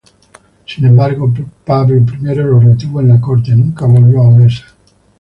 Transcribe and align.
Sin 0.65 0.83
embargo, 0.87 1.31
Pablo 1.63 1.95
I 1.97 2.35
lo 2.35 2.59
retuvo 2.59 3.01
en 3.01 3.09
la 3.09 3.21
Corte, 3.21 3.55
nunca 3.55 3.85
volvió 3.85 4.21
a 4.23 4.29
Odesa. 4.29 4.65